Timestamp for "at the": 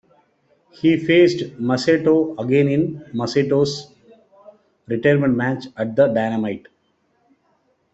5.77-6.07